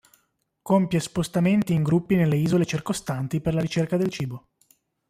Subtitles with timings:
[0.63, 4.47] Compie spostamenti in gruppi nelle isole circostanti per la ricerca del cibo.